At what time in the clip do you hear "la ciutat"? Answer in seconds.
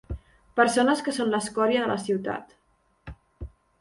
1.91-2.57